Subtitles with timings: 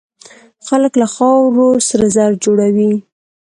[0.67, 2.93] خلک له خاورو سره زر جوړوي.